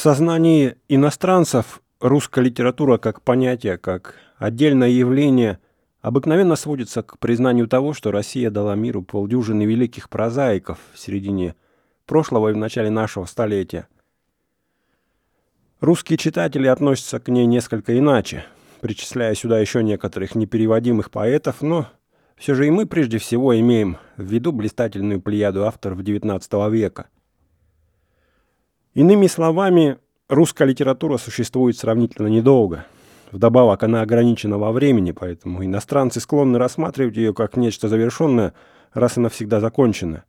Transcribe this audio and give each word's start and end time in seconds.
В 0.00 0.02
сознании 0.02 0.76
иностранцев 0.88 1.82
русская 2.00 2.40
литература 2.40 2.96
как 2.96 3.20
понятие, 3.20 3.76
как 3.76 4.14
отдельное 4.38 4.88
явление 4.88 5.58
обыкновенно 6.00 6.56
сводится 6.56 7.02
к 7.02 7.18
признанию 7.18 7.68
того, 7.68 7.92
что 7.92 8.10
Россия 8.10 8.50
дала 8.50 8.74
миру 8.76 9.02
полдюжины 9.02 9.64
великих 9.64 10.08
прозаиков 10.08 10.78
в 10.94 10.98
середине 10.98 11.54
прошлого 12.06 12.48
и 12.48 12.54
в 12.54 12.56
начале 12.56 12.88
нашего 12.88 13.26
столетия. 13.26 13.88
Русские 15.80 16.16
читатели 16.16 16.66
относятся 16.66 17.20
к 17.20 17.28
ней 17.28 17.44
несколько 17.44 17.98
иначе, 17.98 18.46
причисляя 18.80 19.34
сюда 19.34 19.58
еще 19.58 19.82
некоторых 19.82 20.34
непереводимых 20.34 21.10
поэтов, 21.10 21.60
но 21.60 21.88
все 22.36 22.54
же 22.54 22.66
и 22.66 22.70
мы 22.70 22.86
прежде 22.86 23.18
всего 23.18 23.54
имеем 23.60 23.98
в 24.16 24.22
виду 24.22 24.52
блистательную 24.52 25.20
плеяду 25.20 25.66
авторов 25.66 25.98
XIX 25.98 26.70
века. 26.70 27.08
Иными 28.94 29.28
словами, 29.28 29.98
русская 30.28 30.66
литература 30.66 31.16
существует 31.16 31.76
сравнительно 31.76 32.26
недолго. 32.26 32.86
Вдобавок 33.30 33.82
она 33.84 34.02
ограничена 34.02 34.58
во 34.58 34.72
времени, 34.72 35.12
поэтому 35.12 35.64
иностранцы 35.64 36.18
склонны 36.18 36.58
рассматривать 36.58 37.16
ее 37.16 37.32
как 37.32 37.56
нечто 37.56 37.88
завершенное, 37.88 38.52
раз 38.92 39.16
и 39.16 39.20
навсегда 39.20 39.60
законченное. 39.60 40.24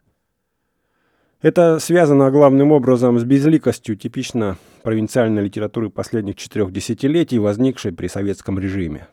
Это 1.42 1.80
связано 1.80 2.30
главным 2.30 2.72
образом 2.72 3.20
с 3.20 3.24
безликостью 3.24 3.96
типично 3.96 4.58
провинциальной 4.84 5.44
литературы 5.44 5.90
последних 5.90 6.36
четырех 6.36 6.72
десятилетий, 6.72 7.40
возникшей 7.40 7.92
при 7.92 8.06
советском 8.06 8.60
режиме. 8.60 9.08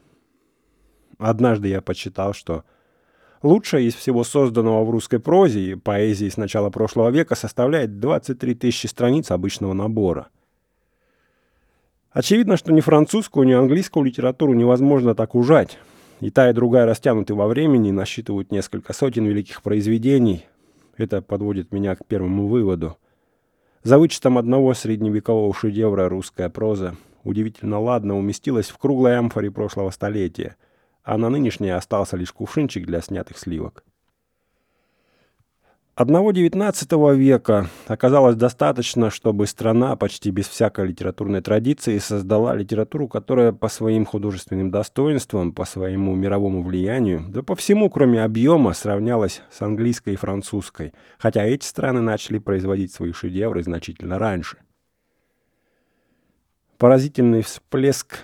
Однажды 1.16 1.68
я 1.68 1.80
подсчитал, 1.80 2.34
что 2.34 2.64
лучшее 3.42 3.86
из 3.86 3.94
всего 3.94 4.24
созданного 4.24 4.84
в 4.84 4.90
русской 4.90 5.18
прозе 5.18 5.60
и 5.60 5.74
поэзии 5.74 6.28
с 6.28 6.36
начала 6.36 6.70
прошлого 6.70 7.10
века 7.10 7.34
составляет 7.34 8.00
23 8.00 8.54
тысячи 8.54 8.86
страниц 8.86 9.30
обычного 9.30 9.72
набора. 9.72 10.28
Очевидно, 12.10 12.56
что 12.56 12.72
ни 12.72 12.80
французскую, 12.80 13.46
ни 13.46 13.52
английскую 13.52 14.04
литературу 14.04 14.54
невозможно 14.54 15.14
так 15.14 15.34
ужать. 15.34 15.78
И 16.20 16.30
та, 16.30 16.50
и 16.50 16.52
другая 16.52 16.84
растянуты 16.84 17.34
во 17.34 17.46
времени, 17.46 17.92
насчитывают 17.92 18.50
несколько 18.50 18.92
сотен 18.92 19.24
великих 19.26 19.62
произведений. 19.62 20.46
Это 20.96 21.22
подводит 21.22 21.72
меня 21.72 21.94
к 21.94 22.04
первому 22.06 22.48
выводу. 22.48 22.96
За 23.84 23.98
вычетом 23.98 24.36
одного 24.36 24.74
средневекового 24.74 25.54
шедевра 25.54 26.08
русская 26.08 26.48
проза 26.48 26.96
удивительно 27.22 27.78
ладно 27.78 28.18
уместилась 28.18 28.68
в 28.68 28.78
круглой 28.78 29.16
амфоре 29.16 29.50
прошлого 29.50 29.90
столетия– 29.90 30.56
а 31.02 31.18
на 31.18 31.28
нынешнее 31.28 31.74
остался 31.74 32.16
лишь 32.16 32.32
кувшинчик 32.32 32.86
для 32.86 33.00
снятых 33.00 33.38
сливок. 33.38 33.84
Одного 35.98 36.30
XIX 36.30 37.16
века 37.16 37.66
оказалось 37.88 38.36
достаточно, 38.36 39.10
чтобы 39.10 39.48
страна 39.48 39.96
почти 39.96 40.30
без 40.30 40.46
всякой 40.46 40.86
литературной 40.86 41.40
традиции 41.40 41.98
создала 41.98 42.54
литературу, 42.54 43.08
которая 43.08 43.50
по 43.50 43.66
своим 43.66 44.06
художественным 44.06 44.70
достоинствам, 44.70 45.50
по 45.50 45.64
своему 45.64 46.14
мировому 46.14 46.62
влиянию, 46.62 47.24
да 47.28 47.42
по 47.42 47.56
всему, 47.56 47.90
кроме 47.90 48.22
объема, 48.22 48.74
сравнялась 48.74 49.42
с 49.50 49.60
английской 49.60 50.14
и 50.14 50.16
французской, 50.16 50.92
хотя 51.18 51.42
эти 51.42 51.64
страны 51.64 52.00
начали 52.00 52.38
производить 52.38 52.92
свои 52.92 53.10
шедевры 53.10 53.64
значительно 53.64 54.20
раньше. 54.20 54.58
Поразительный 56.76 57.42
всплеск 57.42 58.20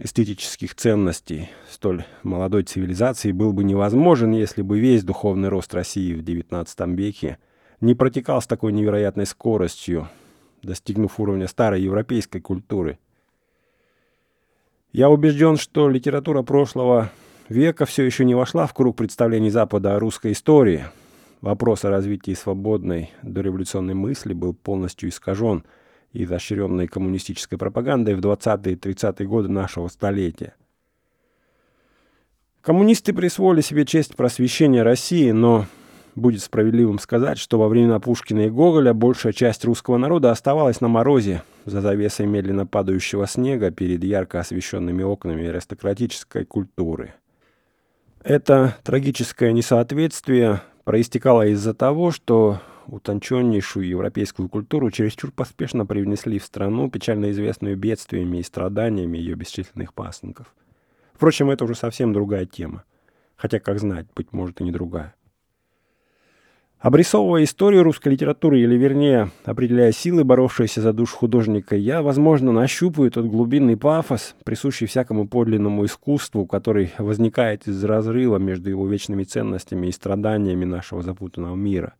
эстетических 0.00 0.74
ценностей 0.74 1.50
столь 1.70 2.04
молодой 2.22 2.62
цивилизации 2.62 3.32
был 3.32 3.52
бы 3.52 3.64
невозможен, 3.64 4.32
если 4.32 4.62
бы 4.62 4.80
весь 4.80 5.04
духовный 5.04 5.48
рост 5.48 5.74
России 5.74 6.14
в 6.14 6.22
XIX 6.22 6.94
веке 6.94 7.38
не 7.80 7.94
протекал 7.94 8.40
с 8.40 8.46
такой 8.46 8.72
невероятной 8.72 9.26
скоростью, 9.26 10.08
достигнув 10.62 11.20
уровня 11.20 11.46
старой 11.46 11.82
европейской 11.82 12.40
культуры. 12.40 12.98
Я 14.92 15.10
убежден, 15.10 15.56
что 15.56 15.88
литература 15.88 16.42
прошлого 16.42 17.12
века 17.48 17.84
все 17.84 18.04
еще 18.04 18.24
не 18.24 18.34
вошла 18.34 18.66
в 18.66 18.74
круг 18.74 18.96
представлений 18.96 19.50
Запада 19.50 19.94
о 19.94 19.98
русской 19.98 20.32
истории. 20.32 20.86
Вопрос 21.42 21.84
о 21.84 21.90
развитии 21.90 22.32
свободной 22.32 23.10
дореволюционной 23.22 23.94
мысли 23.94 24.32
был 24.32 24.54
полностью 24.54 25.10
искажен– 25.10 25.64
изощренной 26.12 26.86
коммунистической 26.86 27.58
пропагандой 27.58 28.14
в 28.14 28.20
20-е 28.20 28.72
и 28.72 28.76
30-е 28.76 29.26
годы 29.26 29.48
нашего 29.48 29.88
столетия. 29.88 30.54
Коммунисты 32.62 33.12
присвоили 33.12 33.62
себе 33.62 33.86
честь 33.86 34.16
просвещения 34.16 34.82
России, 34.82 35.30
но 35.30 35.66
будет 36.14 36.42
справедливым 36.42 36.98
сказать, 36.98 37.38
что 37.38 37.58
во 37.58 37.68
времена 37.68 38.00
Пушкина 38.00 38.46
и 38.46 38.50
Гоголя 38.50 38.92
большая 38.92 39.32
часть 39.32 39.64
русского 39.64 39.96
народа 39.96 40.30
оставалась 40.30 40.80
на 40.80 40.88
морозе 40.88 41.42
за 41.64 41.80
завесой 41.80 42.26
медленно 42.26 42.66
падающего 42.66 43.26
снега 43.26 43.70
перед 43.70 44.04
ярко 44.04 44.40
освещенными 44.40 45.02
окнами 45.02 45.46
аристократической 45.46 46.44
культуры. 46.44 47.14
Это 48.22 48.76
трагическое 48.82 49.52
несоответствие 49.52 50.60
проистекало 50.84 51.46
из-за 51.46 51.72
того, 51.72 52.10
что 52.10 52.60
утонченнейшую 52.90 53.86
европейскую 53.86 54.48
культуру 54.48 54.90
чересчур 54.90 55.30
поспешно 55.30 55.86
привнесли 55.86 56.38
в 56.38 56.44
страну, 56.44 56.90
печально 56.90 57.30
известную 57.30 57.76
бедствиями 57.76 58.38
и 58.38 58.42
страданиями 58.42 59.18
ее 59.18 59.34
бесчисленных 59.34 59.94
пасынков. 59.94 60.54
Впрочем, 61.14 61.50
это 61.50 61.64
уже 61.64 61.74
совсем 61.74 62.12
другая 62.12 62.46
тема. 62.46 62.84
Хотя, 63.36 63.60
как 63.60 63.78
знать, 63.78 64.06
быть 64.14 64.32
может 64.32 64.60
и 64.60 64.64
не 64.64 64.72
другая. 64.72 65.14
Обрисовывая 66.80 67.44
историю 67.44 67.82
русской 67.82 68.08
литературы, 68.08 68.58
или 68.58 68.74
вернее, 68.74 69.30
определяя 69.44 69.92
силы, 69.92 70.24
боровшиеся 70.24 70.80
за 70.80 70.94
душу 70.94 71.14
художника, 71.14 71.76
я, 71.76 72.00
возможно, 72.00 72.52
нащупаю 72.52 73.10
тот 73.10 73.26
глубинный 73.26 73.76
пафос, 73.76 74.34
присущий 74.44 74.86
всякому 74.86 75.28
подлинному 75.28 75.84
искусству, 75.84 76.46
который 76.46 76.90
возникает 76.96 77.68
из 77.68 77.84
разрыва 77.84 78.38
между 78.38 78.70
его 78.70 78.88
вечными 78.88 79.24
ценностями 79.24 79.88
и 79.88 79.92
страданиями 79.92 80.64
нашего 80.64 81.02
запутанного 81.02 81.54
мира. 81.54 81.96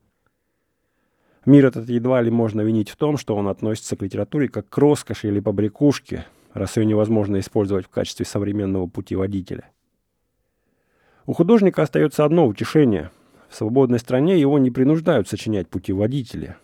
Мир 1.47 1.67
этот 1.67 1.89
едва 1.89 2.21
ли 2.21 2.31
можно 2.31 2.61
винить 2.61 2.91
в 2.91 2.97
том, 2.97 3.17
что 3.17 3.35
он 3.35 3.49
относится 3.49 3.97
к 3.97 4.03
литературе 4.03 4.49
как 4.49 4.69
к 4.69 4.77
роскоши 4.77 5.29
или 5.29 5.41
побрякушке, 5.41 6.27
раз 6.53 6.77
ее 6.77 6.85
невозможно 6.85 7.39
использовать 7.39 7.87
в 7.87 7.89
качестве 7.89 8.27
современного 8.27 8.87
путеводителя. 8.87 9.71
У 11.27 11.33
художника 11.33 11.83
остается 11.83 12.25
одно 12.25 12.47
утешение. 12.47 13.11
В 13.49 13.57
свободной 13.57 13.99
стране 13.99 14.39
его 14.39 14.59
не 14.59 14.71
принуждают 14.71 15.29
сочинять 15.29 15.69
путеводители. 15.69 16.57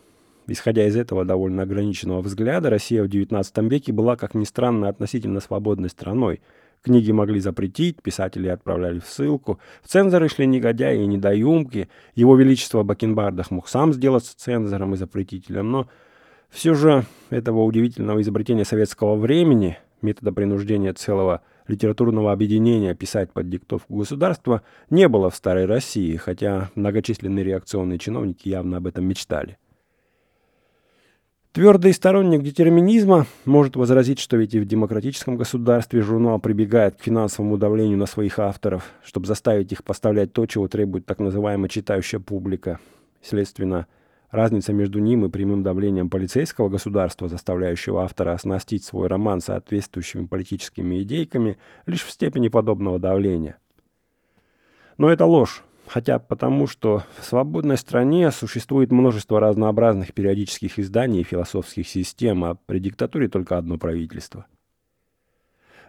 Исходя 0.46 0.86
из 0.86 0.96
этого 0.96 1.24
довольно 1.24 1.62
ограниченного 1.62 2.20
взгляда, 2.20 2.70
Россия 2.70 3.02
в 3.02 3.08
XIX 3.08 3.68
веке 3.68 3.92
была, 3.92 4.16
как 4.16 4.34
ни 4.34 4.44
странно, 4.44 4.88
относительно 4.88 5.40
свободной 5.40 5.88
страной– 5.88 6.40
Книги 6.86 7.10
могли 7.10 7.40
запретить, 7.40 8.00
писатели 8.00 8.46
отправляли 8.46 9.00
в 9.00 9.06
ссылку. 9.06 9.58
В 9.82 9.88
цензоры 9.88 10.28
шли 10.28 10.46
негодяи 10.46 11.02
и 11.02 11.06
недоумки. 11.08 11.88
Его 12.14 12.36
Величество 12.36 12.84
Бакенбардах 12.84 13.50
мог 13.50 13.66
сам 13.66 13.92
сделаться 13.92 14.38
цензором 14.38 14.94
и 14.94 14.96
запретителем, 14.96 15.68
но 15.72 15.88
все 16.48 16.74
же 16.74 17.04
этого 17.28 17.64
удивительного 17.64 18.20
изобретения 18.22 18.64
советского 18.64 19.16
времени, 19.16 19.78
метода 20.00 20.30
принуждения 20.30 20.92
целого 20.92 21.42
литературного 21.66 22.30
объединения 22.30 22.94
писать 22.94 23.32
под 23.32 23.50
диктовку 23.50 23.96
государства, 23.96 24.62
не 24.88 25.08
было 25.08 25.28
в 25.28 25.34
Старой 25.34 25.64
России, 25.64 26.14
хотя 26.14 26.70
многочисленные 26.76 27.44
реакционные 27.44 27.98
чиновники 27.98 28.48
явно 28.48 28.76
об 28.76 28.86
этом 28.86 29.06
мечтали. 29.06 29.58
Твердый 31.56 31.94
сторонник 31.94 32.42
детерминизма 32.42 33.24
может 33.46 33.76
возразить, 33.76 34.18
что 34.18 34.36
ведь 34.36 34.52
и 34.52 34.60
в 34.60 34.66
демократическом 34.66 35.38
государстве 35.38 36.02
журнал 36.02 36.38
прибегает 36.38 36.96
к 36.96 37.02
финансовому 37.02 37.56
давлению 37.56 37.96
на 37.96 38.04
своих 38.04 38.38
авторов, 38.38 38.92
чтобы 39.02 39.26
заставить 39.26 39.72
их 39.72 39.82
поставлять 39.82 40.34
то, 40.34 40.44
чего 40.44 40.68
требует 40.68 41.06
так 41.06 41.18
называемая 41.18 41.70
читающая 41.70 42.20
публика. 42.20 42.78
Следственно, 43.22 43.86
разница 44.30 44.74
между 44.74 44.98
ним 44.98 45.24
и 45.24 45.30
прямым 45.30 45.62
давлением 45.62 46.10
полицейского 46.10 46.68
государства, 46.68 47.26
заставляющего 47.26 48.02
автора 48.02 48.34
оснастить 48.34 48.84
свой 48.84 49.08
роман 49.08 49.40
соответствующими 49.40 50.26
политическими 50.26 51.00
идейками, 51.00 51.56
лишь 51.86 52.04
в 52.04 52.10
степени 52.10 52.48
подобного 52.48 52.98
давления. 52.98 53.56
Но 54.98 55.08
это 55.10 55.24
ложь 55.24 55.64
хотя 55.86 56.18
потому, 56.18 56.66
что 56.66 57.02
в 57.18 57.24
свободной 57.24 57.76
стране 57.76 58.30
существует 58.30 58.90
множество 58.90 59.40
разнообразных 59.40 60.12
периодических 60.12 60.78
изданий 60.78 61.20
и 61.20 61.24
философских 61.24 61.88
систем, 61.88 62.44
а 62.44 62.56
при 62.66 62.78
диктатуре 62.78 63.28
только 63.28 63.56
одно 63.56 63.78
правительство. 63.78 64.46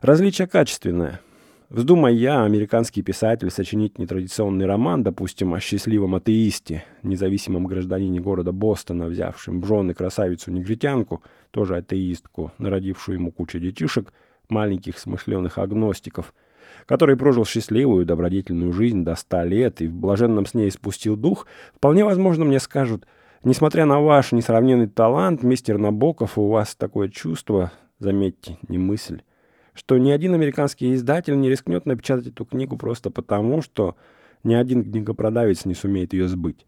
Различие 0.02 0.48
качественное. 0.48 1.22
Вздумай 1.70 2.16
я, 2.16 2.46
американский 2.46 3.02
писатель, 3.02 3.50
сочинить 3.50 4.00
нетрадиционный 4.00 4.66
роман, 4.66 5.04
допустим, 5.04 5.54
о 5.54 5.60
счастливом 5.60 6.16
атеисте, 6.16 6.86
независимом 7.04 7.66
гражданине 7.66 8.22
города 8.22 8.54
Бостона, 8.54 9.08
взявшем 9.08 9.60
в 9.60 9.66
жены 9.66 9.94
красавицу-негритянку, 9.94 11.24
тоже 11.52 11.76
атеистку, 11.76 12.54
народившую 12.58 13.18
ему 13.18 13.32
кучу 13.34 13.60
детишек, 13.60 14.14
маленьких 14.48 14.98
смышленых 14.98 15.58
агностиков– 15.58 16.34
который 16.86 17.18
прожил 17.18 17.46
счастливую, 17.46 18.06
добродетельную 18.06 18.74
жизнь 18.74 19.04
до 19.04 19.16
ста 19.16 19.44
лет 19.44 19.82
и 19.82 19.88
в 19.88 19.94
блаженном 19.94 20.46
сне 20.46 20.68
испустил 20.68 21.16
дух, 21.16 21.48
вполне 21.76 22.06
возможно 22.06 22.46
мне 22.46 22.60
скажут, 22.60 23.06
Несмотря 23.44 23.86
на 23.86 24.02
ваш 24.02 24.32
несравненный 24.32 24.88
талант, 24.88 25.44
мистер 25.44 25.78
Набоков, 25.78 26.38
у 26.38 26.50
вас 26.50 26.76
такое 26.76 27.08
чувство, 27.08 27.72
заметьте, 28.00 28.58
не 28.68 28.78
мысль, 28.78 29.22
что 29.74 29.98
ни 29.98 30.12
один 30.12 30.34
американский 30.34 30.94
издатель 30.94 31.40
не 31.40 31.50
рискнет 31.50 31.86
напечатать 31.86 32.28
эту 32.28 32.46
книгу 32.46 32.78
просто 32.78 33.10
потому, 33.10 33.62
что 33.62 33.96
ни 34.44 34.54
один 34.54 34.84
книгопродавец 34.84 35.66
не 35.66 35.76
сумеет 35.76 36.14
ее 36.14 36.28
сбыть. 36.28 36.66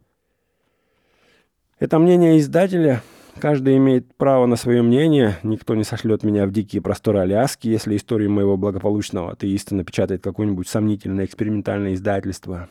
Это 1.79 1.97
мнение 1.97 2.37
издателя. 2.37 3.01
Каждый 3.39 3.77
имеет 3.77 4.13
право 4.15 4.47
на 4.47 4.57
свое 4.57 4.81
мнение. 4.81 5.37
Никто 5.43 5.73
не 5.73 5.85
сошлет 5.85 6.23
меня 6.23 6.45
в 6.45 6.51
дикие 6.51 6.81
просторы 6.81 7.19
Аляски, 7.19 7.69
если 7.69 7.95
историю 7.95 8.29
моего 8.29 8.57
благополучного 8.57 9.31
атеиста 9.31 9.75
напечатает 9.75 10.21
какое-нибудь 10.21 10.67
сомнительное 10.67 11.23
экспериментальное 11.23 11.93
издательство. 11.93 12.67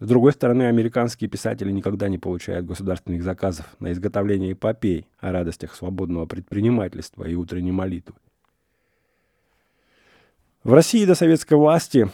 С 0.00 0.08
другой 0.08 0.32
стороны, 0.32 0.64
американские 0.64 1.30
писатели 1.30 1.70
никогда 1.70 2.08
не 2.08 2.18
получают 2.18 2.66
государственных 2.66 3.22
заказов 3.22 3.66
на 3.78 3.92
изготовление 3.92 4.52
эпопей 4.52 5.06
о 5.20 5.30
радостях 5.30 5.74
свободного 5.74 6.26
предпринимательства 6.26 7.24
и 7.24 7.36
утренней 7.36 7.72
молитвы. 7.72 8.14
В 10.64 10.72
России 10.72 11.04
до 11.04 11.14
советской 11.14 11.54
власти 11.54 12.10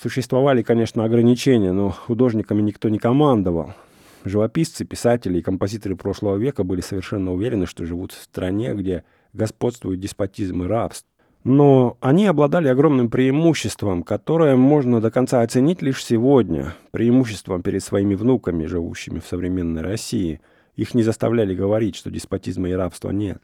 существовали, 0.00 0.62
конечно, 0.62 1.04
ограничения, 1.04 1.72
но 1.72 1.90
художниками 1.90 2.62
никто 2.62 2.88
не 2.88 2.98
командовал. 2.98 3.74
Живописцы, 4.24 4.84
писатели 4.84 5.38
и 5.38 5.42
композиторы 5.42 5.96
прошлого 5.96 6.36
века 6.36 6.64
были 6.64 6.80
совершенно 6.80 7.32
уверены, 7.32 7.66
что 7.66 7.86
живут 7.86 8.12
в 8.12 8.22
стране, 8.22 8.74
где 8.74 9.04
господствует 9.32 10.00
деспотизм 10.00 10.64
и 10.64 10.66
рабство. 10.66 11.08
Но 11.44 11.96
они 12.00 12.26
обладали 12.26 12.68
огромным 12.68 13.10
преимуществом, 13.10 14.02
которое 14.02 14.56
можно 14.56 15.00
до 15.00 15.10
конца 15.10 15.40
оценить 15.40 15.82
лишь 15.82 16.04
сегодня, 16.04 16.74
преимуществом 16.90 17.62
перед 17.62 17.82
своими 17.82 18.14
внуками, 18.14 18.66
живущими 18.66 19.20
в 19.20 19.26
современной 19.26 19.82
России. 19.82 20.40
Их 20.76 20.94
не 20.94 21.02
заставляли 21.02 21.54
говорить, 21.54 21.96
что 21.96 22.10
деспотизма 22.10 22.68
и 22.68 22.72
рабства 22.72 23.10
нет. 23.10 23.40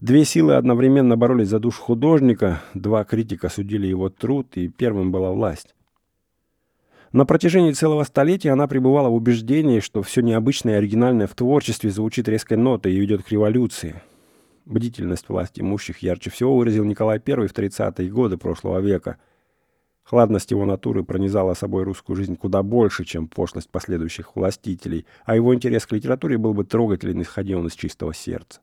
Две 0.00 0.24
силы 0.24 0.56
одновременно 0.56 1.16
боролись 1.16 1.48
за 1.48 1.58
душу 1.58 1.80
художника, 1.80 2.60
два 2.74 3.04
критика 3.04 3.48
судили 3.48 3.86
его 3.86 4.10
труд, 4.10 4.48
и 4.56 4.68
первым 4.68 5.10
была 5.10 5.30
власть. 5.30 5.74
На 7.16 7.24
протяжении 7.24 7.72
целого 7.72 8.04
столетия 8.04 8.50
она 8.50 8.68
пребывала 8.68 9.08
в 9.08 9.14
убеждении, 9.14 9.80
что 9.80 10.02
все 10.02 10.20
необычное 10.20 10.74
и 10.74 10.76
оригинальное 10.76 11.26
в 11.26 11.34
творчестве 11.34 11.90
звучит 11.90 12.28
резкой 12.28 12.58
нотой 12.58 12.92
и 12.92 13.00
ведет 13.00 13.22
к 13.22 13.30
революции. 13.30 14.02
Бдительность 14.66 15.26
власти 15.30 15.60
имущих 15.62 16.00
ярче 16.00 16.28
всего 16.28 16.54
выразил 16.54 16.84
Николай 16.84 17.16
I 17.26 17.46
в 17.48 17.54
30-е 17.54 18.10
годы 18.10 18.36
прошлого 18.36 18.80
века. 18.80 19.16
Хладность 20.02 20.50
его 20.50 20.66
натуры 20.66 21.04
пронизала 21.04 21.54
собой 21.54 21.84
русскую 21.84 22.16
жизнь 22.16 22.36
куда 22.36 22.62
больше, 22.62 23.06
чем 23.06 23.28
пошлость 23.28 23.70
последующих 23.70 24.36
властителей, 24.36 25.06
а 25.24 25.36
его 25.36 25.54
интерес 25.54 25.86
к 25.86 25.92
литературе 25.92 26.36
был 26.36 26.52
бы 26.52 26.64
трогателен, 26.64 27.22
исходя 27.22 27.56
он 27.56 27.66
из 27.66 27.72
чистого 27.72 28.12
сердца. 28.12 28.60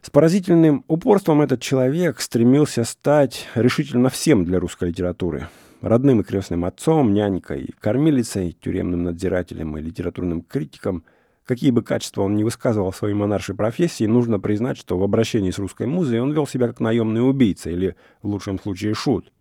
С 0.00 0.08
поразительным 0.08 0.86
упорством 0.88 1.42
этот 1.42 1.60
человек 1.60 2.22
стремился 2.22 2.84
стать 2.84 3.46
решительно 3.54 4.08
всем 4.08 4.46
для 4.46 4.58
русской 4.58 4.88
литературы. 4.88 5.48
Родным 5.80 6.20
и 6.20 6.24
крестным 6.24 6.64
отцом, 6.64 7.14
нянькой, 7.14 7.70
кормилицей, 7.80 8.56
тюремным 8.60 9.04
надзирателем 9.04 9.76
и 9.76 9.82
литературным 9.82 10.42
критиком– 10.42 11.04
Какие 11.48 11.70
бы 11.70 11.82
качества 11.82 12.24
он 12.24 12.36
ни 12.36 12.42
высказывал 12.42 12.90
в 12.90 12.96
своей 12.96 13.14
монаршей 13.14 13.54
профессии, 13.54 14.04
нужно 14.04 14.38
признать, 14.38 14.76
что 14.76 14.98
в 14.98 15.02
обращении 15.02 15.50
с 15.50 15.58
русской 15.58 15.86
музой 15.86 16.20
он 16.20 16.30
вел 16.32 16.46
себя 16.46 16.68
как 16.68 16.78
наемный 16.78 17.26
убийца 17.26 17.70
или, 17.70 17.96
в 18.20 18.28
лучшем 18.28 18.60
случае, 18.60 18.92
шут. 18.92 19.32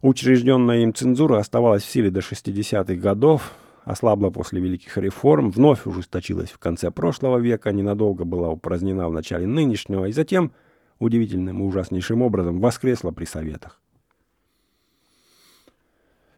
Учрежденная 0.00 0.84
им 0.84 0.94
цензура 0.94 1.38
оставалась 1.38 1.82
в 1.82 1.90
силе 1.90 2.08
до 2.08 2.20
60-х 2.20 2.94
годов, 2.94 3.50
ослабла 3.82 4.30
после 4.30 4.60
великих 4.60 4.96
реформ, 4.96 5.50
вновь 5.50 5.86
ужесточилась 5.86 6.50
в 6.50 6.58
конце 6.58 6.92
прошлого 6.92 7.38
века, 7.38 7.72
ненадолго 7.72 8.24
была 8.24 8.48
упразднена 8.50 9.08
в 9.08 9.12
начале 9.12 9.48
нынешнего 9.48 10.04
и 10.04 10.12
затем, 10.12 10.52
удивительным 11.00 11.64
и 11.64 11.66
ужаснейшим 11.66 12.22
образом, 12.22 12.60
воскресла 12.60 13.10
при 13.10 13.24
советах. 13.24 13.80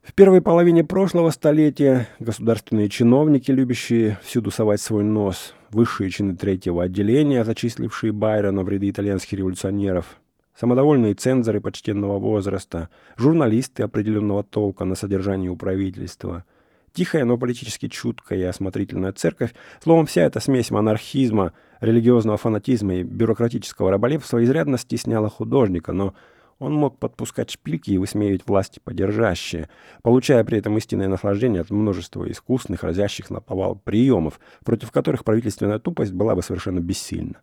В 0.07 0.15
первой 0.15 0.41
половине 0.41 0.85
прошлого 0.85 1.31
столетия 1.31 2.07
государственные 2.21 2.89
чиновники, 2.89 3.51
любящие 3.51 4.19
всюду 4.23 4.53
совать 4.53 4.81
свой 4.81 5.03
нос, 5.03 5.53
высшие 5.71 6.11
чины 6.11 6.37
третьего 6.37 6.85
отделения, 6.85 7.45
зачислившие 7.45 8.13
Байрона 8.13 8.63
в 8.63 8.69
ряды 8.69 8.89
итальянских 8.89 9.37
революционеров, 9.37 10.21
самодовольные 10.59 11.15
цензоры 11.15 11.61
почтенного 11.61 12.21
возраста, 12.21 12.89
журналисты 13.17 13.83
определенного 13.83 14.45
толка 14.45 14.85
на 14.85 14.95
содержании 14.95 15.49
у 15.49 15.57
правительства, 15.57 16.45
тихая, 16.93 17.25
но 17.25 17.37
политически 17.37 17.89
чуткая 17.89 18.39
и 18.39 18.43
осмотрительная 18.43 19.13
церковь, 19.13 19.55
словом, 19.83 20.07
вся 20.07 20.23
эта 20.23 20.39
смесь 20.39 20.71
монархизма, 20.71 21.53
религиозного 21.81 22.39
фанатизма 22.39 22.95
и 22.95 23.03
бюрократического 23.03 23.91
раболепства 23.91 24.43
изрядно 24.43 24.79
стесняла 24.79 25.29
художника, 25.29 25.93
но 25.93 26.15
он 26.59 26.75
мог 26.75 26.99
подпускать 26.99 27.51
шпильки 27.51 27.91
и 27.91 27.99
высмеивать 27.99 28.47
власти 28.47 28.81
подержащие, 28.83 29.69
получая 30.03 30.43
при 30.45 30.59
этом 30.59 30.77
истинное 30.79 31.09
наслаждение 31.09 31.61
от 31.61 31.71
множества 31.71 32.31
искусных, 32.31 32.83
разящих 32.83 33.31
на 33.31 33.41
повал 33.41 33.77
приемов, 33.77 34.41
против 34.65 34.91
которых 34.91 35.25
правительственная 35.25 35.79
тупость 35.79 36.13
была 36.13 36.35
бы 36.35 36.43
совершенно 36.43 36.81
бессильна. 36.81 37.41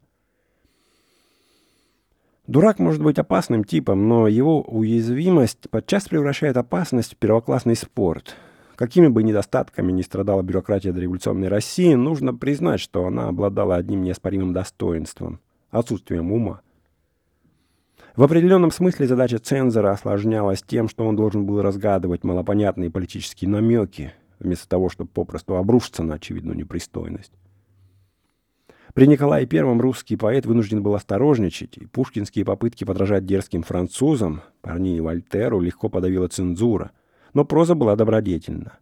Дурак 2.48 2.80
может 2.80 3.02
быть 3.02 3.20
опасным 3.20 3.64
типом, 3.64 4.10
но 4.10 4.28
его 4.28 4.62
уязвимость 4.62 5.70
подчас 5.70 6.10
превращает 6.10 6.58
опасность 6.58 7.14
в 7.14 7.18
первоклассный 7.18 7.76
спорт. 7.76 8.36
Какими 8.76 9.08
бы 9.08 9.24
недостатками 9.24 9.92
ни 9.92 10.02
страдала 10.02 10.42
бюрократия 10.42 10.92
дореволюционной 10.92 11.48
России, 11.48 11.94
нужно 11.94 12.34
признать, 12.34 12.82
что 12.82 13.06
она 13.06 13.30
обладала 13.30 13.76
одним 13.76 14.02
неоспоримым 14.02 14.52
достоинством– 14.52 15.40
отсутствием 15.72 16.32
ума. 16.32 16.62
В 18.16 18.22
определенном 18.22 18.70
смысле 18.70 19.08
задача 19.08 19.40
цензора 19.40 19.92
осложнялась 19.92 20.62
тем, 20.62 20.88
что 20.88 21.06
он 21.06 21.16
должен 21.16 21.48
был 21.48 21.64
разгадывать 21.64 22.24
малопонятные 22.24 22.92
политические 22.92 23.50
намеки, 23.50 24.14
вместо 24.38 24.70
того, 24.70 24.90
чтобы 24.90 25.10
попросту 25.10 25.56
обрушиться 25.56 26.04
на 26.04 26.16
очевидную 26.16 26.56
непристойность. 26.56 27.34
При 28.94 29.08
Николае 29.08 29.48
I 29.52 29.80
русский 29.80 30.16
поэт 30.16 30.46
вынужден 30.46 30.84
был 30.84 30.94
осторожничать, 30.94 31.78
и 31.78 31.88
пушкинские 31.88 32.46
попытки 32.46 32.84
подражать 32.84 33.26
дерзким 33.26 33.64
французам, 33.64 34.44
Парни 34.62 34.98
и 34.98 35.02
Вольтеру, 35.02 35.60
легко 35.60 35.90
подавила 35.90 36.28
цензура, 36.28 36.92
но 37.34 37.46
проза 37.46 37.74
была 37.74 37.96
добродетельна. 37.96 38.78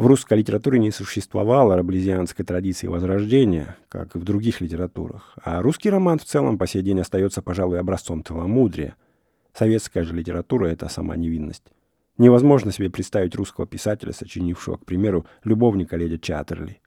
В 0.00 0.06
русской 0.06 0.38
литературе 0.38 0.78
не 0.78 0.90
существовало 0.92 1.76
раблезианской 1.76 2.42
традиции 2.42 2.86
возрождения, 2.86 3.76
как 3.90 4.16
и 4.16 4.18
в 4.18 4.24
других 4.24 4.62
литературах, 4.62 5.34
а 5.44 5.60
русский 5.60 5.90
роман 5.90 6.18
в 6.18 6.24
целом 6.24 6.56
по 6.56 6.66
сей 6.66 6.80
день 6.80 7.00
остается, 7.00 7.42
пожалуй, 7.42 7.78
образцом 7.78 8.24
целомудрия. 8.24 8.96
Советская 9.52 10.04
же 10.04 10.14
литература— 10.14 10.68
это 10.68 10.88
сама 10.88 11.16
невинность. 11.16 11.64
Невозможно 12.16 12.72
себе 12.72 12.88
представить 12.88 13.34
русского 13.34 13.66
писателя, 13.66 14.14
сочинившего, 14.14 14.78
к 14.78 14.86
примеру, 14.86 15.26
любовника 15.44 15.98
леди 15.98 16.16
Чаттерли. 16.16 16.80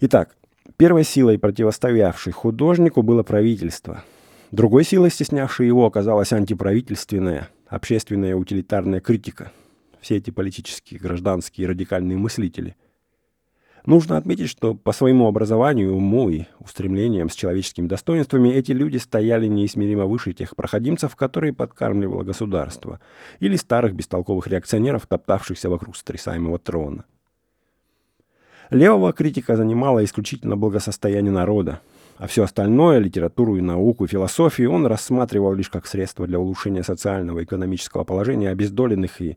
Итак, 0.00 0.36
первой 0.76 1.04
силой, 1.04 1.38
противостоявшей 1.38 2.34
художнику, 2.34 3.00
было 3.00 3.22
правительство. 3.22 4.04
Другой 4.50 4.84
силой, 4.84 5.10
стеснявшей 5.10 5.66
его, 5.66 5.86
оказалась 5.86 6.34
антиправительственная, 6.34 7.48
общественная 7.68 8.36
утилитарная 8.36 9.00
критика— 9.00 9.50
все 10.02 10.16
эти 10.16 10.30
политические, 10.30 11.00
гражданские, 11.00 11.68
радикальные 11.68 12.18
мыслители. 12.18 12.76
Нужно 13.86 14.16
отметить, 14.16 14.48
что 14.48 14.74
по 14.74 14.92
своему 14.92 15.26
образованию, 15.26 15.94
уму 15.94 16.28
и 16.28 16.44
устремлениям 16.60 17.28
с 17.28 17.34
человеческими 17.34 17.88
достоинствами 17.88 18.50
эти 18.50 18.72
люди 18.72 18.98
стояли 18.98 19.46
неизмеримо 19.46 20.04
выше 20.04 20.34
тех 20.34 20.54
проходимцев, 20.54 21.16
которые 21.16 21.52
подкармливало 21.52 22.22
государство, 22.22 23.00
или 23.40 23.56
старых 23.56 23.94
бестолковых 23.94 24.46
реакционеров, 24.46 25.06
топтавшихся 25.06 25.68
вокруг 25.68 25.96
сотрясаемого 25.96 26.58
трона. 26.58 27.04
Левого 28.70 29.12
критика 29.12 29.56
занимало 29.56 30.04
исключительно 30.04 30.56
благосостояние 30.56 31.32
народа, 31.32 31.80
а 32.18 32.28
все 32.28 32.44
остальное, 32.44 32.98
литературу 32.98 33.56
и 33.56 33.60
науку, 33.60 34.06
философию, 34.06 34.70
он 34.70 34.86
рассматривал 34.86 35.54
лишь 35.54 35.70
как 35.70 35.86
средство 35.86 36.26
для 36.26 36.38
улучшения 36.38 36.84
социального 36.84 37.40
и 37.40 37.44
экономического 37.44 38.04
положения 38.04 38.50
обездоленных 38.50 39.20
и 39.20 39.36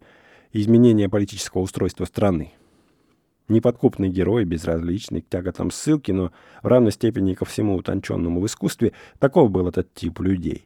изменения 0.62 1.10
политического 1.10 1.62
устройства 1.62 2.06
страны. 2.06 2.54
Неподкупный 3.48 4.10
герой, 4.10 4.46
безразличный 4.46 5.22
к 5.22 5.30
тяготам 5.30 5.70
ссылки, 5.70 6.12
но 6.12 6.32
в 6.64 6.68
равной 6.68 6.92
степени 6.92 7.36
ко 7.36 7.46
всему 7.46 7.76
утонченному 7.76 8.42
в 8.42 8.46
искусстве, 8.48 8.94
таков 9.20 9.52
был 9.52 9.68
этот 9.68 9.94
тип 9.94 10.20
людей. 10.22 10.66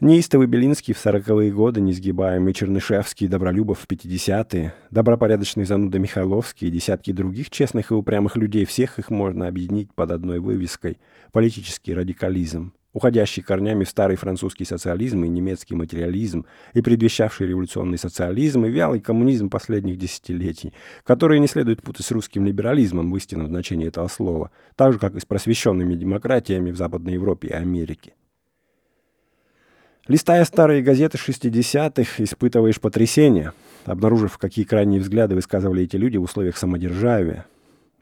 Неистовый 0.00 0.46
Белинский 0.46 0.94
в 0.94 0.98
сороковые 0.98 1.52
годы, 1.52 1.80
несгибаемый 1.80 2.54
Чернышевский, 2.54 3.28
Добролюбов 3.28 3.80
в 3.80 3.86
пятидесятые, 3.86 4.72
добропорядочный 4.90 5.64
зануда 5.64 5.98
Михайловский 5.98 6.68
и 6.68 6.70
десятки 6.70 7.12
других 7.12 7.50
честных 7.50 7.90
и 7.90 7.94
упрямых 7.94 8.36
людей, 8.36 8.64
всех 8.64 8.98
их 8.98 9.10
можно 9.10 9.46
объединить 9.46 9.92
под 9.92 10.12
одной 10.12 10.38
вывеской– 10.38 10.98
политический 11.32 11.92
радикализм– 11.92 12.72
уходящий 12.92 13.42
корнями 13.42 13.84
в 13.84 13.88
старый 13.88 14.16
французский 14.16 14.64
социализм 14.64 15.24
и 15.24 15.28
немецкий 15.28 15.74
материализм, 15.74 16.46
и 16.74 16.82
предвещавший 16.82 17.48
революционный 17.48 17.98
социализм, 17.98 18.64
и 18.64 18.70
вялый 18.70 19.00
коммунизм 19.00 19.48
последних 19.48 19.98
десятилетий, 19.98 20.72
которые 21.04 21.40
не 21.40 21.46
следует 21.46 21.82
путать 21.82 22.06
с 22.06 22.10
русским 22.10 22.44
либерализмом 22.44 23.10
в 23.10 23.16
истинном 23.16 23.48
значении 23.48 23.88
этого 23.88 24.08
слова, 24.08 24.50
так 24.76 24.92
же, 24.92 24.98
как 24.98 25.14
и 25.14 25.20
с 25.20 25.24
просвещенными 25.24 25.94
демократиями 25.94 26.70
в 26.70 26.76
Западной 26.76 27.14
Европе 27.14 27.48
и 27.48 27.52
Америке. 27.52 28.14
Листая 30.08 30.44
старые 30.44 30.82
газеты 30.82 31.18
60-х, 31.18 32.24
испытываешь 32.24 32.80
потрясение, 32.80 33.52
обнаружив, 33.84 34.38
какие 34.38 34.64
крайние 34.64 35.00
взгляды 35.00 35.36
высказывали 35.36 35.84
эти 35.84 35.96
люди 35.96 36.16
в 36.16 36.22
условиях 36.22 36.56
самодержавия, 36.56 37.46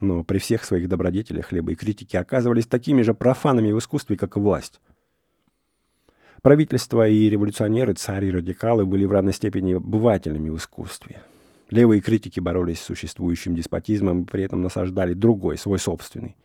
но 0.00 0.24
при 0.24 0.38
всех 0.38 0.64
своих 0.64 0.88
добродетелях 0.88 1.46
хлеба 1.46 1.72
и 1.72 1.74
критики 1.74 2.16
оказывались 2.16 2.66
такими 2.66 3.02
же 3.02 3.14
профанами 3.14 3.72
в 3.72 3.78
искусстве, 3.78 4.16
как 4.16 4.36
и 4.36 4.40
власть. 4.40 4.80
Правительство 6.42 7.08
и 7.08 7.28
революционеры, 7.28 7.94
цари 7.94 8.28
и 8.28 8.30
радикалы 8.30 8.86
были 8.86 9.04
в 9.04 9.12
равной 9.12 9.32
степени 9.32 9.74
обывателями 9.74 10.50
в 10.50 10.56
искусстве. 10.56 11.20
Левые 11.70 12.00
критики 12.00 12.40
боролись 12.40 12.78
с 12.78 12.84
существующим 12.84 13.54
деспотизмом 13.54 14.22
и 14.22 14.24
при 14.24 14.44
этом 14.44 14.62
насаждали 14.62 15.14
другой, 15.14 15.58
свой 15.58 15.78
собственный. 15.78 16.36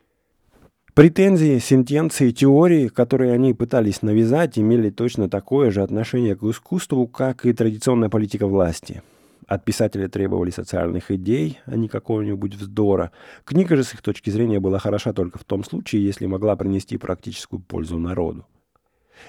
Претензии, 0.95 1.57
сентенции, 1.59 2.31
теории, 2.31 2.87
которые 2.87 3.33
они 3.33 3.53
пытались 3.53 4.01
навязать, 4.01 4.59
имели 4.59 4.89
точно 4.89 5.29
такое 5.29 5.71
же 5.71 5.81
отношение 5.81 6.35
к 6.35 6.43
искусству, 6.43 7.07
как 7.07 7.45
и 7.45 7.53
традиционная 7.53 8.09
политика 8.09 8.47
власти– 8.47 9.01
от 9.47 9.65
писателя 9.65 10.07
требовали 10.07 10.49
социальных 10.49 11.11
идей, 11.11 11.59
а 11.65 11.75
не 11.75 11.87
какого-нибудь 11.87 12.55
вздора. 12.55 13.11
Книга 13.45 13.75
же 13.75 13.83
с 13.83 13.93
их 13.93 14.01
точки 14.01 14.29
зрения 14.29 14.59
была 14.59 14.79
хороша 14.79 15.13
только 15.13 15.39
в 15.39 15.43
том 15.43 15.63
случае, 15.63 16.05
если 16.05 16.25
могла 16.25 16.55
принести 16.55 16.97
практическую 16.97 17.59
пользу 17.59 17.97
народу. 17.97 18.45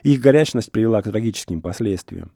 Их 0.03 0.21
горячность 0.21 0.73
привела 0.73 1.03
к 1.03 1.05
трагическим 1.05 1.61
последствиям. 1.61 2.33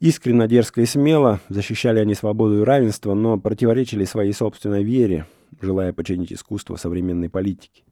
Искренно, 0.00 0.48
дерзко 0.48 0.80
и 0.80 0.86
смело 0.86 1.40
защищали 1.48 1.98
они 1.98 2.14
свободу 2.14 2.60
и 2.60 2.64
равенство, 2.64 3.14
но 3.14 3.38
противоречили 3.38 4.04
своей 4.04 4.32
собственной 4.32 4.82
вере, 4.82 5.26
желая 5.60 5.92
подчинить 5.92 6.32
искусство 6.32 6.76
современной 6.76 7.28
политике. 7.28 7.84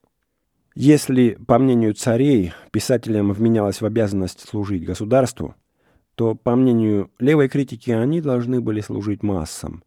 Если, 0.75 1.39
по 1.47 1.59
мнению 1.59 1.95
царей, 1.95 2.53
писателям 2.71 3.33
вменялось 3.33 3.81
в 3.81 3.85
обязанность 3.85 4.49
служить 4.49 4.85
государству– 4.85 5.55
то, 6.19 6.35
по 6.35 6.57
мнению 6.57 7.13
левой 7.21 7.49
критики, 7.49 7.93
они 7.93 8.21
должны 8.21 8.61
были 8.61 8.81
служить 8.81 9.23
массам. 9.23 9.85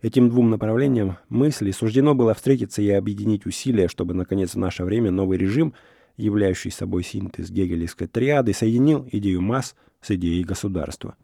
Этим 0.00 0.30
двум 0.30 0.48
направлениям 0.48 1.16
мысли 1.28 1.72
суждено 1.72 2.14
было 2.14 2.34
встретиться 2.34 2.82
и 2.82 2.90
объединить 2.90 3.46
усилия, 3.46 3.88
чтобы, 3.88 4.14
наконец, 4.14 4.54
в 4.54 4.58
наше 4.58 4.84
время 4.84 5.10
новый 5.10 5.38
режим, 5.38 5.74
являющий 6.16 6.70
собой 6.70 7.02
синтез 7.02 7.50
гегелевской 7.50 8.06
триады, 8.06 8.52
соединил 8.52 9.08
идею 9.10 9.42
масс 9.42 9.74
с 10.00 10.12
идеей 10.12 10.44
государства. 10.44 11.16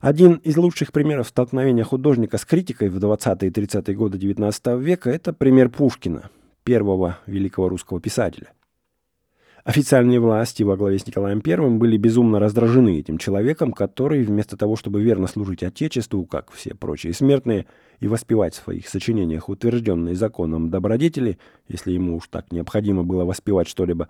Один 0.00 0.34
из 0.34 0.58
лучших 0.58 0.92
примеров 0.92 1.28
столкновения 1.28 1.84
художника 1.84 2.36
с 2.36 2.44
критикой 2.44 2.90
в 2.90 2.98
20-е 2.98 3.48
и 3.48 3.50
30-е 3.50 3.96
годы 3.96 4.18
XIX 4.18 4.78
века– 4.78 5.08
это 5.10 5.32
пример 5.32 5.70
Пушкина, 5.70 6.28
первого 6.64 7.18
великого 7.24 7.70
русского 7.70 7.98
писателя. 7.98 8.52
Официальные 9.68 10.18
власти 10.18 10.62
во 10.62 10.78
главе 10.78 10.98
с 10.98 11.06
Николаем 11.06 11.42
I 11.44 11.68
были 11.76 11.98
безумно 11.98 12.40
раздражены 12.40 13.00
этим 13.00 13.18
человеком, 13.18 13.74
который, 13.74 14.22
вместо 14.22 14.56
того, 14.56 14.76
чтобы 14.76 15.02
верно 15.02 15.26
служить 15.26 15.62
Отечеству, 15.62 16.24
как 16.24 16.50
все 16.52 16.74
прочие 16.74 17.12
смертные, 17.12 17.66
и 18.00 18.08
воспевать 18.08 18.54
в 18.54 18.64
своих 18.64 18.88
сочинениях 18.88 19.50
утвержденные 19.50 20.14
законом 20.14 20.70
добродетели, 20.70 21.38
если 21.68 21.92
ему 21.92 22.16
уж 22.16 22.28
так 22.28 22.50
необходимо 22.50 23.04
было 23.04 23.26
воспевать 23.26 23.68
что-либо, 23.68 24.08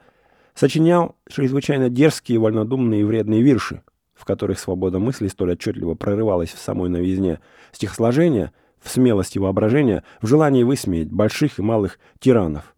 сочинял 0.55 1.17
чрезвычайно 1.29 1.91
дерзкие, 1.91 2.39
вольнодумные 2.39 3.01
и 3.01 3.05
вредные 3.05 3.43
вирши, 3.43 3.83
в 4.15 4.25
которых 4.25 4.61
свобода 4.61 5.01
мысли 5.01 5.27
столь 5.27 5.55
отчетливо 5.55 5.97
прорывалась 5.97 6.51
в 6.51 6.61
самой 6.61 6.89
новизне 6.89 7.41
стихосложения, 7.73 8.53
в 8.81 8.89
смелости 8.89 9.41
воображения, 9.41 10.05
в 10.23 10.29
желании 10.29 10.63
высмеять 10.63 11.11
больших 11.11 11.59
и 11.59 11.63
малых 11.63 11.99
тиранов 12.21 12.77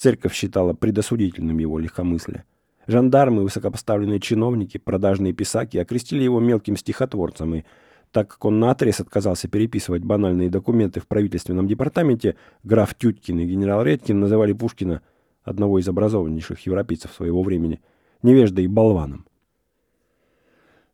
Церковь 0.00 0.32
считала 0.32 0.72
предосудительным 0.72 1.58
его 1.58 1.78
легкомыслие. 1.78 2.44
Жандармы, 2.86 3.42
высокопоставленные 3.42 4.18
чиновники, 4.18 4.78
продажные 4.78 5.34
писаки 5.34 5.76
окрестили 5.76 6.22
его 6.22 6.40
мелким 6.40 6.78
стихотворцем, 6.78 7.56
и 7.56 7.64
так 8.10 8.28
как 8.28 8.46
он 8.46 8.58
наотрез 8.60 9.00
отказался 9.00 9.46
переписывать 9.46 10.02
банальные 10.02 10.48
документы 10.48 11.00
в 11.00 11.06
правительственном 11.06 11.68
департаменте, 11.68 12.36
граф 12.64 12.94
Тюткин 12.94 13.40
и 13.40 13.44
генерал 13.44 13.82
Редькин 13.82 14.18
называли 14.18 14.54
Пушкина, 14.54 15.02
одного 15.42 15.78
из 15.78 15.86
образованнейших 15.86 16.64
европейцев 16.64 17.12
своего 17.12 17.42
времени, 17.42 17.82
невеждой 18.22 18.64
и 18.64 18.68
болваном. 18.68 19.26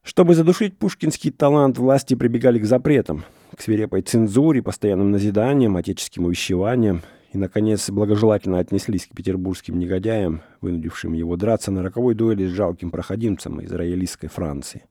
Чтобы 0.03 0.35
задушить 0.35 0.79
пушкинский 0.79 1.31
талант, 1.31 1.79
власти 1.79 2.15
прибегали 2.15 2.59
к 2.59 2.65
запретам, 2.65 3.23
к 3.57 3.61
свирепой 3.61 4.03
цензуре, 4.03 4.63
постоянным 4.63 5.13
назиданиям, 5.13 5.77
отеческим 5.77 6.25
увещеваниям, 6.25 7.03
и, 7.37 7.39
наконец, 7.39 7.91
благожелательно 7.91 8.59
отнеслись 8.59 9.07
к 9.07 9.15
петербургским 9.15 9.79
негодяям, 9.79 10.41
вынудившим 10.63 11.13
его 11.13 11.37
драться 11.37 11.71
на 11.71 11.83
роковой 11.83 12.15
дуэли 12.15 12.47
с 12.47 12.51
жалким 12.51 12.91
проходимцем 12.91 13.61
из 13.61 13.71
роялистской 13.71 14.31
Франции. 14.31 14.87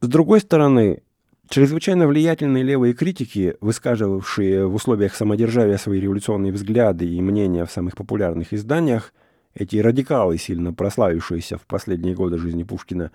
С 0.00 0.08
другой 0.08 0.40
стороны, 0.40 1.02
чрезвычайно 1.48 2.08
влиятельные 2.08 2.64
левые 2.64 2.92
критики, 2.92 3.54
высказывавшие 3.60 4.66
в 4.66 4.74
условиях 4.74 5.14
самодержавия 5.14 5.76
свои 5.76 6.00
революционные 6.00 6.52
взгляды 6.52 7.08
и 7.08 7.22
мнения 7.22 7.64
в 7.64 7.70
самых 7.70 7.94
популярных 7.96 8.52
изданиях, 8.52 9.14
эти 9.54 9.76
радикалы, 9.76 10.38
сильно 10.38 10.74
прославившиеся 10.74 11.56
в 11.56 11.66
последние 11.66 12.16
годы 12.16 12.36
жизни 12.38 12.64
Пушкина, 12.64 13.12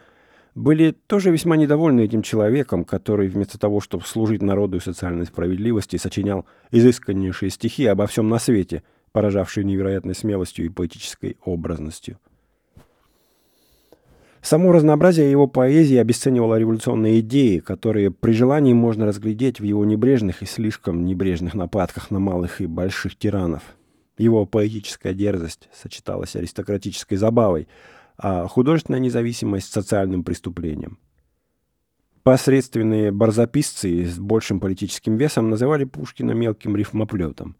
были 0.55 0.91
тоже 0.91 1.31
весьма 1.31 1.55
недовольны 1.55 2.01
этим 2.01 2.21
человеком, 2.21 2.83
который 2.83 3.27
вместо 3.27 3.57
того, 3.57 3.79
чтобы 3.79 4.03
служить 4.05 4.41
народу 4.41 4.77
и 4.77 4.81
социальной 4.81 5.25
справедливости, 5.25 5.95
сочинял 5.97 6.45
изысканнейшие 6.71 7.49
стихи 7.49 7.85
обо 7.85 8.07
всем 8.07 8.27
на 8.29 8.39
свете, 8.39 8.83
поражавшие 9.11 9.63
невероятной 9.63 10.15
смелостью 10.15 10.65
и 10.65 10.69
поэтической 10.69 11.37
образностью. 11.43 12.17
Само 14.41 14.71
разнообразие 14.71 15.29
его 15.29 15.45
поэзии 15.45 15.97
обесценивало 15.97 16.57
революционные 16.57 17.19
идеи, 17.19 17.59
которые 17.59 18.09
при 18.09 18.31
желании 18.31 18.73
можно 18.73 19.05
разглядеть 19.05 19.59
в 19.59 19.63
его 19.63 19.85
небрежных 19.85 20.41
и 20.41 20.47
слишком 20.47 21.05
небрежных 21.05 21.53
нападках 21.53 22.09
на 22.09 22.19
малых 22.19 22.59
и 22.59 22.65
больших 22.65 23.15
тиранов. 23.15 23.61
Его 24.17 24.47
поэтическая 24.47 25.13
дерзость 25.13 25.69
сочеталась 25.73 26.31
с 26.31 26.35
аристократической 26.35 27.17
забавой– 27.17 27.67
а 28.21 28.47
художественная 28.47 28.99
независимость 28.99 29.73
социальным 29.73 30.23
преступлением. 30.23 30.99
Посредственные 32.23 33.11
барзаписцы 33.11 34.05
с 34.05 34.19
большим 34.19 34.59
политическим 34.59 35.17
весом 35.17 35.49
называли 35.49 35.85
Пушкина 35.85 36.31
мелким 36.31 36.75
рифмоплетом. 36.75 37.55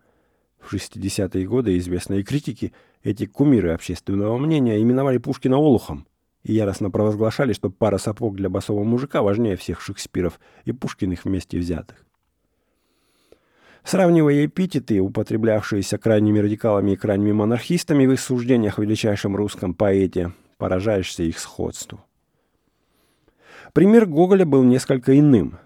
В 0.60 0.72
60-е 0.72 1.48
годы 1.48 1.76
известные 1.80 2.22
критики, 2.22 2.74
эти 3.02 3.26
кумиры 3.26 3.72
общественного 3.72 4.38
мнения, 4.38 4.80
именовали 4.80 5.18
Пушкина 5.18 5.58
Олухом 5.58 6.06
и 6.44 6.54
яростно 6.54 6.92
провозглашали, 6.92 7.54
что 7.54 7.72
пара 7.72 7.98
сапог 7.98 8.36
для 8.36 8.50
басового 8.50 8.84
мужика 8.84 9.24
важнее 9.24 9.56
всех 9.56 9.82
Шекспиров 9.82 10.40
и 10.66 10.72
Пушкиных 10.72 11.26
вместе 11.26 11.58
взятых. 11.58 12.06
Сравнивая 13.84 14.46
эпитеты, 14.46 15.02
употреблявшиеся 15.02 15.98
крайними 15.98 16.38
радикалами 16.38 16.92
и 16.92 16.96
крайними 16.96 17.32
монархистами 17.32 18.06
в 18.06 18.12
их 18.12 18.20
суждениях 18.20 18.78
о 18.78 18.84
величайшем 18.84 19.36
русском 19.36 19.74
поэте, 19.74 20.34
поражаешься 20.62 21.24
их 21.24 21.40
сходству. 21.40 22.02
Пример 23.74 24.06
Гоголя 24.06 24.46
был 24.46 24.62
несколько 24.64 25.18
иным. 25.18 25.58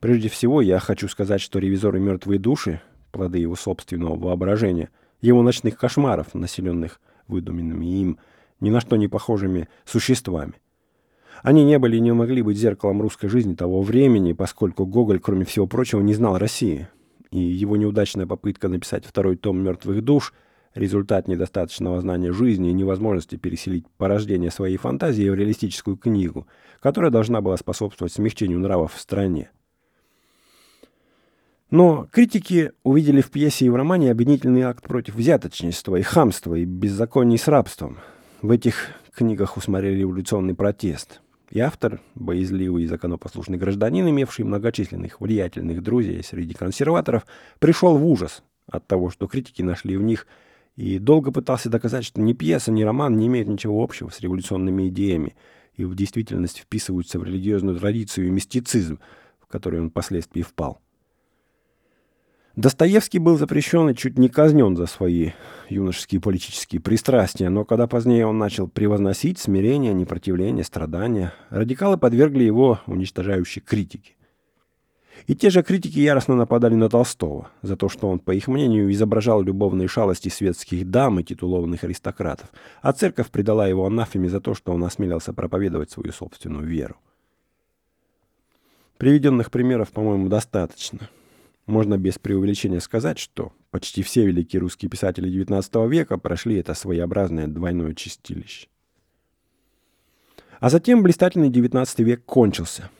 Прежде 0.00 0.30
всего, 0.30 0.62
я 0.62 0.78
хочу 0.78 1.06
сказать, 1.08 1.42
что 1.42 1.58
ревизоры 1.58 2.00
«Мертвые 2.00 2.38
души»— 2.38 2.80
плоды 3.12 3.40
его 3.40 3.56
собственного 3.56 4.16
воображения, 4.16 4.88
его 5.20 5.42
ночных 5.42 5.76
кошмаров, 5.76 6.32
населенных 6.32 6.98
выдуманными 7.28 7.84
им, 7.84 8.18
ни 8.60 8.70
на 8.70 8.80
что 8.80 8.96
не 8.96 9.06
похожими 9.06 9.68
существами. 9.84 10.54
Они 11.42 11.62
не 11.62 11.78
были 11.78 11.98
и 11.98 12.00
не 12.00 12.12
могли 12.12 12.40
быть 12.40 12.56
зеркалом 12.56 13.02
русской 13.02 13.28
жизни 13.28 13.54
того 13.54 13.82
времени, 13.82 14.32
поскольку 14.32 14.86
Гоголь, 14.86 15.20
кроме 15.20 15.44
всего 15.44 15.66
прочего, 15.66 16.00
не 16.00 16.14
знал 16.14 16.38
России. 16.38 16.88
И 17.30 17.38
его 17.38 17.76
неудачная 17.76 18.26
попытка 18.26 18.68
написать 18.68 19.04
второй 19.04 19.36
том 19.36 19.62
«Мертвых 19.62 20.02
душ»— 20.02 20.32
результат 20.74 21.28
недостаточного 21.28 22.00
знания 22.00 22.32
жизни 22.32 22.70
и 22.70 22.74
невозможности 22.74 23.36
переселить 23.36 23.86
порождение 23.98 24.50
своей 24.50 24.76
фантазии 24.76 25.28
в 25.28 25.34
реалистическую 25.34 25.96
книгу, 25.96 26.46
которая 26.80 27.10
должна 27.10 27.40
была 27.40 27.56
способствовать 27.56 28.12
смягчению 28.12 28.58
нравов 28.58 28.94
в 28.94 29.00
стране. 29.00 29.50
Но 31.70 32.06
критики 32.12 32.72
увидели 32.82 33.22
в 33.22 33.30
пьесе 33.30 33.64
и 33.64 33.70
в 33.70 33.76
романе 33.76 34.10
обвинительный 34.10 34.62
акт 34.62 34.86
против 34.86 35.14
взяточничества 35.14 35.96
и 35.96 36.02
хамства 36.02 36.54
и 36.54 36.66
беззаконий 36.66 37.38
с 37.38 37.48
рабством. 37.48 37.98
В 38.42 38.50
этих 38.50 38.90
книгах 39.14 39.56
усмотрели 39.56 40.00
революционный 40.00 40.54
протест. 40.54 41.22
И 41.50 41.60
автор, 41.60 42.00
боязливый 42.14 42.84
и 42.84 42.86
законопослушный 42.86 43.58
гражданин, 43.58 44.08
имевший 44.08 44.44
многочисленных 44.44 45.20
влиятельных 45.20 45.82
друзей 45.82 46.22
среди 46.22 46.54
консерваторов, 46.54 47.26
пришел 47.58 47.96
в 47.96 48.06
ужас 48.06 48.42
от 48.70 48.86
того, 48.86 49.10
что 49.10 49.26
критики 49.26 49.62
нашли 49.62 49.96
в 49.96 50.02
них 50.02 50.26
и 50.76 50.98
долго 50.98 51.32
пытался 51.32 51.68
доказать, 51.68 52.04
что 52.04 52.20
ни 52.20 52.32
пьеса, 52.32 52.72
ни 52.72 52.82
роман 52.82 53.16
не 53.16 53.26
имеют 53.26 53.48
ничего 53.48 53.82
общего 53.82 54.08
с 54.10 54.20
революционными 54.20 54.88
идеями 54.88 55.36
и 55.74 55.84
в 55.84 55.94
действительности 55.94 56.60
вписываются 56.60 57.18
в 57.18 57.24
религиозную 57.24 57.78
традицию 57.78 58.28
и 58.28 58.30
мистицизм, 58.30 58.98
в 59.40 59.46
который 59.46 59.80
он 59.80 59.90
впоследствии 59.90 60.42
впал. 60.42 60.80
Достоевский 62.54 63.18
был 63.18 63.38
запрещен 63.38 63.88
и 63.88 63.94
чуть 63.94 64.18
не 64.18 64.28
казнен 64.28 64.76
за 64.76 64.84
свои 64.84 65.30
юношеские 65.70 66.20
политические 66.20 66.82
пристрастия, 66.82 67.48
но 67.48 67.64
когда 67.64 67.86
позднее 67.86 68.26
он 68.26 68.36
начал 68.36 68.68
превозносить 68.68 69.38
смирение, 69.38 69.94
непротивление, 69.94 70.62
страдания, 70.62 71.32
радикалы 71.48 71.96
подвергли 71.96 72.44
его 72.44 72.80
уничтожающей 72.86 73.62
критике. 73.62 74.16
И 75.26 75.34
те 75.34 75.50
же 75.50 75.62
критики 75.62 75.98
яростно 75.98 76.34
нападали 76.34 76.74
на 76.74 76.88
Толстого 76.88 77.50
за 77.62 77.76
то, 77.76 77.88
что 77.88 78.08
он, 78.08 78.18
по 78.18 78.32
их 78.32 78.48
мнению, 78.48 78.90
изображал 78.92 79.42
любовные 79.42 79.88
шалости 79.88 80.28
светских 80.28 80.90
дам 80.90 81.20
и 81.20 81.24
титулованных 81.24 81.84
аристократов, 81.84 82.48
а 82.80 82.92
церковь 82.92 83.30
предала 83.30 83.68
его 83.68 83.86
анафеме 83.86 84.28
за 84.28 84.40
то, 84.40 84.54
что 84.54 84.72
он 84.72 84.82
осмелился 84.84 85.32
проповедовать 85.32 85.90
свою 85.90 86.12
собственную 86.12 86.66
веру. 86.66 86.96
Приведенных 88.96 89.50
примеров, 89.50 89.90
по-моему, 89.90 90.28
достаточно. 90.28 91.08
Можно 91.66 91.96
без 91.96 92.18
преувеличения 92.18 92.80
сказать, 92.80 93.18
что 93.18 93.52
почти 93.70 94.02
все 94.02 94.26
великие 94.26 94.60
русские 94.60 94.88
писатели 94.90 95.30
XIX 95.30 95.88
века 95.88 96.18
прошли 96.18 96.56
это 96.56 96.74
своеобразное 96.74 97.46
двойное 97.46 97.94
чистилище. 97.94 98.68
А 100.58 100.70
затем 100.70 101.02
блистательный 101.02 101.50
XIX 101.50 101.86
век 102.02 102.24
кончился. 102.24 102.90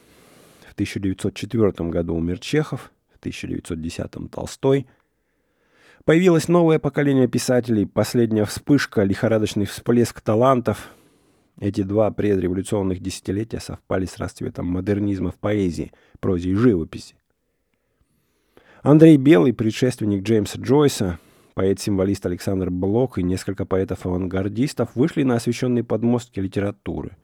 В 0.73 0.75
1904 0.75 1.87
году 1.91 2.15
умер 2.15 2.39
Чехов, 2.39 2.91
в 3.13 3.19
1910 3.19 4.31
Толстой. 4.31 4.87
Появилось 6.03 6.47
новое 6.47 6.79
поколение 6.79 7.27
писателей, 7.27 7.85
последняя 7.85 8.43
вспышка, 8.45 9.03
лихорадочный 9.03 9.65
всплеск 9.65 10.19
талантов. 10.21 10.89
Эти 11.59 11.83
два 11.83 12.09
предреволюционных 12.09 13.01
десятилетия 13.01 13.59
совпали 13.59 14.07
с 14.07 14.17
расцветом 14.17 14.65
модернизма 14.65 15.29
в 15.29 15.35
поэзии, 15.35 15.91
прозе 16.19 16.49
и 16.49 16.55
живописи. 16.55 17.17
Андрей 18.81 19.17
Белый, 19.17 19.53
предшественник 19.53 20.23
Джеймса 20.23 20.59
Джойса, 20.59 21.19
поэт-символист 21.53 22.25
Александр 22.25 22.71
Блок 22.71 23.19
и 23.19 23.23
несколько 23.23 23.65
поэтов-авангардистов 23.65 24.95
вышли 24.95 25.21
на 25.21 25.35
освещенные 25.35 25.83
подмостки 25.83 26.39
литературы. 26.39 27.15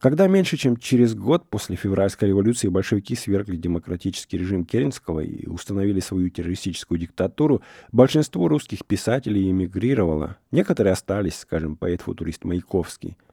Когда 0.00 0.26
меньше 0.26 0.56
чем 0.56 0.76
через 0.76 1.14
год 1.14 1.48
после 1.48 1.76
февральской 1.76 2.28
революции 2.28 2.68
большевики 2.68 3.14
свергли 3.14 3.56
демократический 3.56 4.38
режим 4.38 4.64
Керенского 4.64 5.20
и 5.20 5.46
установили 5.46 6.00
свою 6.00 6.30
террористическую 6.30 6.98
диктатуру, 6.98 7.62
большинство 7.92 8.48
русских 8.48 8.84
писателей 8.84 9.50
эмигрировало. 9.50 10.36
Некоторые 10.50 10.92
остались, 10.92 11.38
скажем, 11.38 11.76
поэт-футурист 11.76 12.44
Маяковский– 12.44 13.16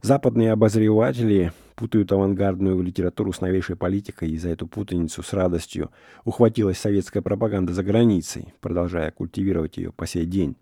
Западные 0.00 0.52
обозреватели 0.52 1.52
путают 1.74 2.12
авангардную 2.12 2.80
литературу 2.82 3.32
с 3.32 3.40
новейшей 3.40 3.74
политикой, 3.74 4.30
и 4.30 4.38
за 4.38 4.50
эту 4.50 4.68
путаницу 4.68 5.22
с 5.22 5.32
радостью 5.32 5.90
ухватилась 6.24 6.78
советская 6.78 7.22
пропаганда 7.22 7.72
за 7.72 7.82
границей, 7.82 8.52
продолжая 8.60 9.10
культивировать 9.10 9.76
ее 9.76 9.92
по 9.92 10.06
сей 10.06 10.24
день. 10.24 10.56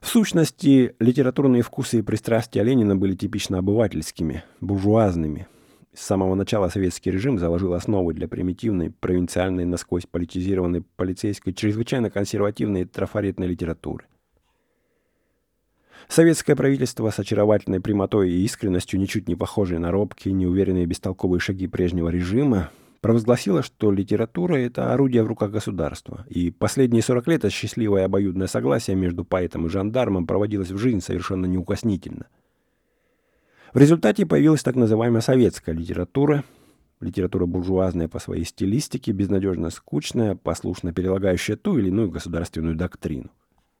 В 0.00 0.08
сущности, 0.08 0.94
литературные 0.98 1.62
вкусы 1.62 1.98
и 1.98 2.02
пристрастия 2.02 2.62
Ленина 2.62 2.96
были 2.96 3.14
типично 3.14 3.58
обывательскими, 3.58 4.44
буржуазными. 4.60 5.46
С 5.92 6.02
самого 6.02 6.34
начала 6.34 6.68
советский 6.68 7.10
режим 7.10 7.38
заложил 7.38 7.74
основы 7.74 8.14
для 8.14 8.28
примитивной, 8.28 8.90
провинциальной, 8.90 9.64
насквозь 9.64 10.06
политизированной 10.06 10.82
полицейской, 10.96 11.52
чрезвычайно 11.52 12.10
консервативной 12.10 12.82
и 12.82 12.84
трафаретной 12.84 13.48
литературы. 13.48 14.04
Советское 16.08 16.56
правительство 16.56 17.10
с 17.10 17.18
очаровательной 17.18 17.80
прямотой 17.80 18.30
и 18.30 18.44
искренностью, 18.44 18.98
ничуть 18.98 19.28
не 19.28 19.36
похожей 19.36 19.78
на 19.78 19.90
робкие, 19.90 20.34
неуверенные 20.34 20.86
бестолковые 20.86 21.40
шаги 21.40 21.66
прежнего 21.66 22.08
режима, 22.08 22.70
провозгласило, 23.00 23.62
что 23.62 23.90
литература— 23.90 24.54
это 24.56 24.92
орудие 24.92 25.22
в 25.22 25.26
руках 25.26 25.50
государства, 25.50 26.26
и 26.28 26.50
последние 26.50 27.02
40 27.02 27.26
лет 27.28 27.40
это 27.40 27.50
счастливое 27.50 28.04
обоюдное 28.04 28.46
согласие 28.46 28.96
между 28.96 29.24
поэтом 29.24 29.66
и 29.66 29.70
жандармом 29.70 30.26
проводилось 30.26 30.70
в 30.70 30.78
жизнь 30.78 31.00
совершенно 31.00 31.46
неукоснительно. 31.46 32.26
В 33.72 33.78
результате 33.78 34.26
появилась 34.26 34.62
так 34.62 34.74
называемая 34.74 35.20
советская 35.20 35.74
литература, 35.74 36.44
литература 37.00 37.46
буржуазная 37.46 38.08
по 38.08 38.18
своей 38.18 38.44
стилистике, 38.44 39.12
безнадежно 39.12 39.70
скучная, 39.70 40.34
послушно 40.34 40.92
перелагающая 40.92 41.56
ту 41.56 41.78
или 41.78 41.88
иную 41.88 42.10
государственную 42.10 42.74
доктрину. 42.74 43.30